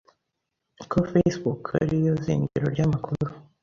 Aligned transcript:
ko 0.89 0.97
Facebook 1.11 1.61
ari 1.81 1.95
yo 2.05 2.13
zingiro 2.23 2.65
ry'amakuru 2.73 3.29